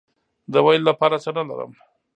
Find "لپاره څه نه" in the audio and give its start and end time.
0.89-1.43